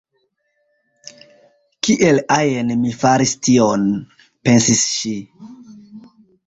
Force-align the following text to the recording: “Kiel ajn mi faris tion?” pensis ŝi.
“Kiel 1.87 2.23
ajn 2.37 2.73
mi 2.87 2.95
faris 3.03 3.37
tion?” 3.49 3.87
pensis 4.49 4.85
ŝi. 4.97 5.17